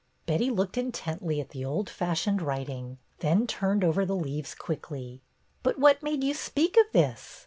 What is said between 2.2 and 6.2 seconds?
writing, then turned over the leaves quickly. "But what